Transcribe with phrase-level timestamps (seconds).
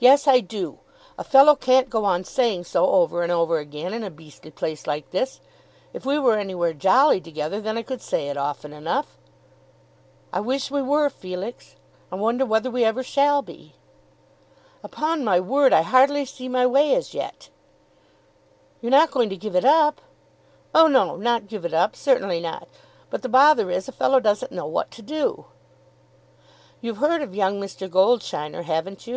[0.00, 0.80] "Yes, I do.
[1.16, 4.84] A fellow can't go on saying so over and over again in a beastly place
[4.84, 5.40] like this.
[5.92, 9.16] If we were anywhere jolly together, then I could say it often enough."
[10.32, 11.76] "I wish we were, Felix.
[12.10, 13.76] I wonder whether we ever shall be."
[14.82, 17.48] "Upon my word I hardly see my way as yet."
[18.80, 20.00] "You're not going to give it up!"
[20.74, 22.66] "Oh no; not give it up; certainly not.
[23.08, 25.44] But the bother is a fellow doesn't know what to do."
[26.80, 27.88] "You've heard of young Mr.
[27.88, 29.16] Goldsheiner, haven't you?"